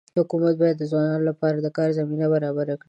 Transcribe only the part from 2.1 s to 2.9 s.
برابره کړي.